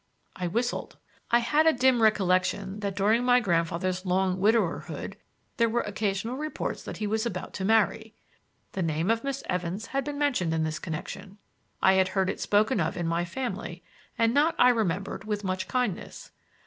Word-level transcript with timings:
I 0.35 0.47
whistled. 0.47 0.97
I 1.29 1.37
had 1.37 1.67
a 1.67 1.73
dim 1.73 2.01
recollection 2.01 2.79
that 2.79 2.95
during 2.95 3.23
my 3.23 3.39
grandfather's 3.39 4.03
long 4.03 4.39
widowerhood 4.39 5.15
there 5.57 5.69
were 5.69 5.81
occasional 5.81 6.37
reports 6.37 6.81
that 6.81 6.97
he 6.97 7.05
was 7.05 7.27
about 7.27 7.53
to 7.53 7.65
marry. 7.65 8.15
The 8.71 8.81
name 8.81 9.11
of 9.11 9.23
Miss 9.23 9.43
Evans 9.47 9.85
had 9.85 10.03
been 10.03 10.17
mentioned 10.17 10.55
in 10.55 10.63
this 10.63 10.79
connection. 10.79 11.37
I 11.83 11.93
had 11.93 12.07
heard 12.07 12.31
it 12.31 12.39
spoken 12.41 12.79
of 12.79 12.97
in 12.97 13.05
my 13.07 13.25
family, 13.25 13.83
and 14.17 14.33
not, 14.33 14.55
I 14.57 14.69
remembered, 14.69 15.25
with 15.25 15.43
much 15.43 15.67
kindness. 15.67 16.31